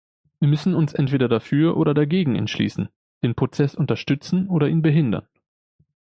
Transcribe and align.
Wir 0.39 0.47
müssen 0.47 0.73
uns 0.73 0.93
entweder 0.95 1.27
dafür 1.29 1.77
oder 1.77 1.93
dagegen 1.93 2.35
entschließen, 2.35 2.89
den 3.21 3.35
Prozess 3.35 3.75
unterstützen 3.75 4.47
oder 4.49 4.67
ihn 4.67 4.81
behindern. 4.81 5.27